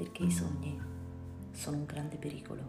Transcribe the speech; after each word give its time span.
perché 0.00 0.22
i 0.22 0.30
sogni 0.30 0.80
sono 1.52 1.76
un 1.76 1.84
grande 1.84 2.16
pericolo. 2.16 2.62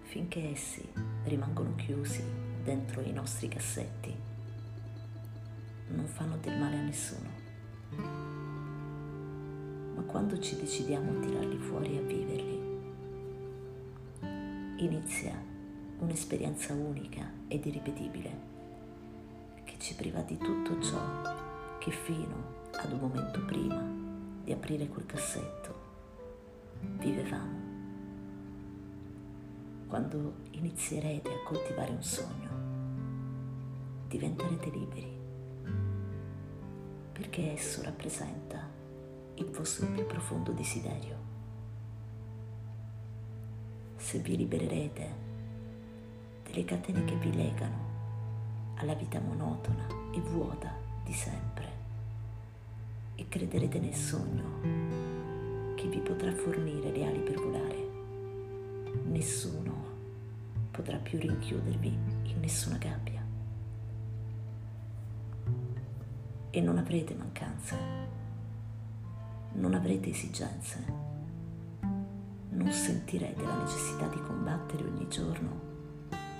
Finché 0.00 0.50
essi 0.50 0.82
rimangono 1.24 1.74
chiusi 1.74 2.24
dentro 2.64 3.02
i 3.02 3.12
nostri 3.12 3.48
cassetti, 3.48 4.16
non 5.88 6.06
fanno 6.06 6.38
del 6.38 6.58
male 6.58 6.78
a 6.78 6.80
nessuno. 6.80 7.28
Ma 9.94 10.00
quando 10.06 10.38
ci 10.38 10.56
decidiamo 10.56 11.10
a 11.10 11.20
tirarli 11.22 11.58
fuori 11.58 11.94
e 11.94 11.98
a 11.98 12.02
viverli, 12.06 12.60
inizia 14.84 15.38
un'esperienza 15.98 16.72
unica 16.72 17.30
ed 17.46 17.66
irripetibile 17.66 18.30
che 19.64 19.74
ci 19.76 19.94
priva 19.94 20.22
di 20.22 20.38
tutto 20.38 20.80
ciò 20.80 21.76
che 21.78 21.90
fino 21.90 22.56
ad 22.72 22.90
un 22.90 23.00
momento 23.00 23.44
prima 23.44 24.07
di 24.48 24.54
aprire 24.54 24.88
quel 24.88 25.04
cassetto 25.04 25.74
vivevamo. 26.80 27.66
Quando 29.86 30.36
inizierete 30.52 31.28
a 31.28 31.42
coltivare 31.44 31.90
un 31.90 32.02
sogno, 32.02 32.48
diventerete 34.08 34.70
liberi, 34.70 35.20
perché 37.12 37.52
esso 37.52 37.82
rappresenta 37.82 38.66
il 39.34 39.50
vostro 39.50 39.86
più 39.88 40.06
profondo 40.06 40.52
desiderio. 40.52 41.16
Se 43.96 44.18
vi 44.20 44.34
libererete 44.34 45.12
delle 46.44 46.64
catene 46.64 47.04
che 47.04 47.16
vi 47.16 47.34
legano 47.34 48.76
alla 48.76 48.94
vita 48.94 49.20
monotona 49.20 49.86
e 50.10 50.20
vuota 50.20 50.72
di 51.04 51.12
sempre, 51.12 51.77
e 53.18 53.26
crederete 53.28 53.80
nel 53.80 53.94
sogno 53.94 55.74
che 55.74 55.88
vi 55.88 55.98
potrà 55.98 56.32
fornire 56.32 56.92
le 56.92 57.04
ali 57.04 57.18
per 57.18 57.34
volare. 57.34 57.88
Nessuno 59.06 59.74
potrà 60.70 60.98
più 60.98 61.18
rinchiudervi 61.18 61.88
in 61.88 62.40
nessuna 62.40 62.76
gabbia. 62.76 63.20
E 66.50 66.60
non 66.60 66.78
avrete 66.78 67.14
mancanze, 67.14 67.76
non 69.54 69.74
avrete 69.74 70.10
esigenze, 70.10 70.84
non 72.50 72.70
sentirete 72.70 73.42
la 73.42 73.62
necessità 73.62 74.06
di 74.06 74.20
combattere 74.22 74.84
ogni 74.84 75.08
giorno 75.08 75.60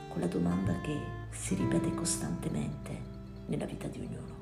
con 0.08 0.20
la 0.20 0.28
domanda 0.28 0.80
che 0.80 0.96
si 1.30 1.56
ripete 1.56 1.92
costantemente 1.94 2.96
nella 3.46 3.66
vita 3.66 3.88
di 3.88 3.98
ognuno. 3.98 4.38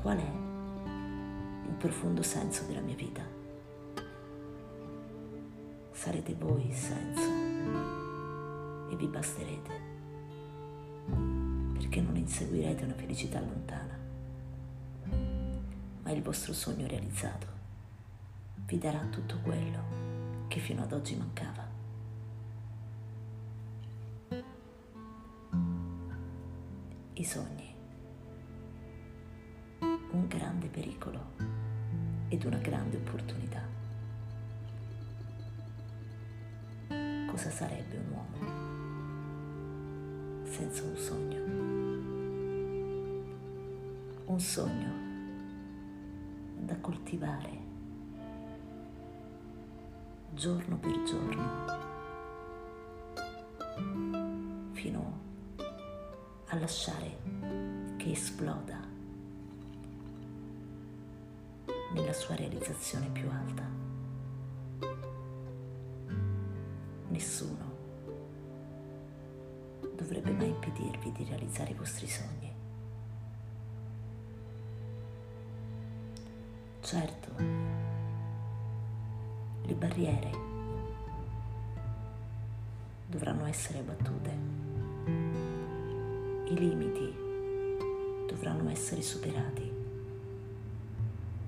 Qual 0.00 0.16
è 0.16 1.68
il 1.68 1.74
profondo 1.76 2.22
senso 2.22 2.64
della 2.64 2.80
mia 2.80 2.94
vita? 2.94 3.22
Sarete 5.90 6.34
voi 6.34 6.66
il 6.68 6.74
senso 6.74 7.30
e 8.90 8.96
vi 8.96 9.06
basterete 9.06 9.80
perché 11.72 12.00
non 12.00 12.16
inseguirete 12.16 12.84
una 12.84 12.94
felicità 12.94 13.40
lontana, 13.40 13.98
ma 16.02 16.10
il 16.12 16.22
vostro 16.22 16.52
sogno 16.52 16.86
realizzato 16.86 17.46
vi 18.66 18.78
darà 18.78 19.00
tutto 19.10 19.38
quello 19.42 20.46
che 20.46 20.60
fino 20.60 20.82
ad 20.82 20.92
oggi 20.92 21.16
mancava. 21.16 21.66
I 27.14 27.24
sogni 27.24 27.77
un 30.18 30.26
grande 30.26 30.66
pericolo 30.66 31.20
ed 32.26 32.42
una 32.44 32.58
grande 32.58 32.96
opportunità. 32.96 33.62
Cosa 37.30 37.50
sarebbe 37.50 37.96
un 37.98 38.10
uomo 38.10 38.38
senza 40.44 40.82
un 40.82 40.96
sogno? 40.96 41.44
Un 44.24 44.40
sogno 44.40 44.92
da 46.64 46.76
coltivare 46.80 47.66
giorno 50.34 50.76
per 50.78 51.02
giorno 51.04 51.64
fino 54.72 55.20
a 56.46 56.58
lasciare 56.58 57.18
che 57.96 58.10
esploda 58.10 58.87
nella 61.98 62.12
sua 62.12 62.36
realizzazione 62.36 63.08
più 63.08 63.28
alta. 63.28 63.66
Nessuno 67.08 67.76
dovrebbe 69.96 70.30
mai 70.30 70.48
impedirvi 70.48 71.10
di 71.12 71.24
realizzare 71.24 71.72
i 71.72 71.74
vostri 71.74 72.06
sogni. 72.06 72.54
Certo, 76.80 77.28
le 79.62 79.74
barriere 79.74 80.30
dovranno 83.06 83.44
essere 83.46 83.80
abbattute, 83.80 84.30
i 86.46 86.54
limiti 86.54 87.26
dovranno 88.26 88.70
essere 88.70 89.02
superati 89.02 89.77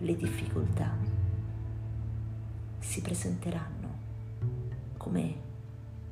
le 0.00 0.16
difficoltà 0.16 0.96
si 2.78 3.02
presenteranno 3.02 3.98
come 4.96 5.48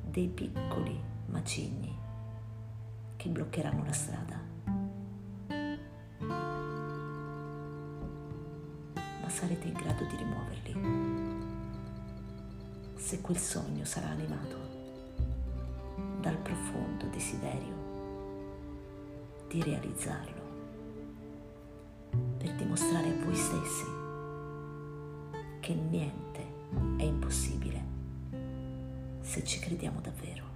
dei 0.03 0.27
piccoli 0.27 0.99
macigni 1.25 1.97
che 3.15 3.29
bloccheranno 3.29 3.83
la 3.83 3.91
strada. 3.91 4.39
Ma 9.21 9.29
sarete 9.29 9.67
in 9.67 9.73
grado 9.73 10.05
di 10.05 10.15
rimuoverli 10.15 11.47
se 12.95 13.21
quel 13.21 13.37
sogno 13.37 13.85
sarà 13.85 14.09
animato 14.09 14.57
dal 16.19 16.37
profondo 16.37 17.07
desiderio 17.07 17.87
di 19.47 19.63
realizzarlo 19.63 20.38
dimostrare 22.79 23.09
a 23.09 23.23
voi 23.23 23.35
stessi 23.35 23.85
che 25.59 25.73
niente 25.73 26.45
è 26.97 27.03
impossibile 27.03 27.83
se 29.21 29.43
ci 29.43 29.59
crediamo 29.59 29.99
davvero. 30.01 30.47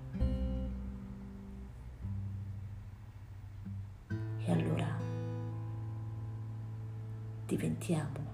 E 4.45 4.51
allora 4.51 4.87
diventiamo 7.45 8.31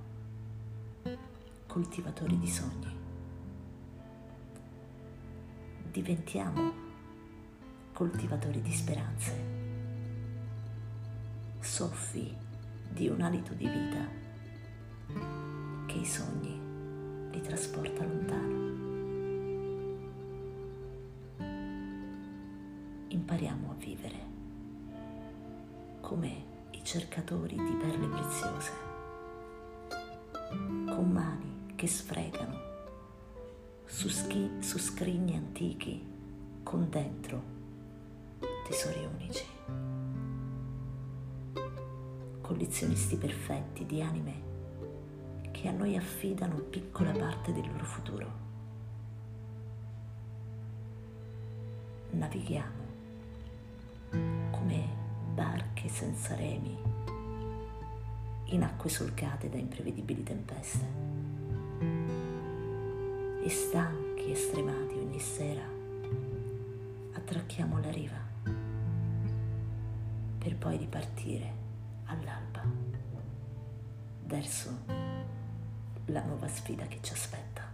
coltivatori 1.68 2.40
di 2.40 2.48
sogni. 2.48 2.98
Diventiamo 5.92 6.74
coltivatori 7.94 8.62
di 8.62 8.72
speranze. 8.72 9.58
Soffi 11.60 12.48
di 12.90 13.08
un 13.08 13.22
alito 13.22 13.54
di 13.54 13.68
vita 13.68 14.08
che 15.86 15.98
i 15.98 16.06
sogni 16.06 16.60
li 17.32 17.42
trasporta 17.42 18.04
lontano. 18.04 18.58
Impariamo 23.08 23.72
a 23.72 23.76
vivere 23.76 24.18
come 26.02 26.44
i 26.72 26.84
cercatori 26.84 27.56
di 27.56 27.78
perle 27.80 28.08
preziose, 28.08 28.72
con 30.86 31.10
mani 31.12 31.74
che 31.76 31.88
sfregano 31.88 32.68
su, 33.86 34.08
schi- 34.08 34.58
su 34.60 34.78
scrigni 34.78 35.36
antichi 35.36 36.06
con 36.64 36.90
dentro 36.90 37.58
tesori 38.68 39.04
unici 39.06 39.46
collezionisti 42.50 43.16
perfetti 43.16 43.86
di 43.86 44.02
anime 44.02 44.48
che 45.52 45.68
a 45.68 45.72
noi 45.72 45.96
affidano 45.96 46.56
piccola 46.56 47.12
parte 47.12 47.54
del 47.54 47.70
loro 47.70 47.86
futuro. 47.86 48.32
Navighiamo 52.10 52.88
come 54.50 54.88
barche 55.32 55.90
senza 55.90 56.34
remi 56.34 56.76
in 58.46 58.64
acque 58.64 58.90
solcate 58.90 59.48
da 59.48 59.58
imprevedibili 59.58 60.24
tempeste 60.24 60.88
e 63.44 63.50
stanchi 63.50 64.32
e 64.32 64.36
stremati 64.36 64.96
ogni 64.96 65.20
sera 65.20 65.62
attracchiamo 67.14 67.76
alla 67.76 67.92
riva 67.92 68.18
per 70.40 70.56
poi 70.56 70.78
ripartire 70.78 71.59
all'alba 72.10 72.64
verso 74.24 74.86
la 76.06 76.24
nuova 76.24 76.48
sfida 76.48 76.86
che 76.88 77.00
ci 77.02 77.14
aspetta. 77.14 77.69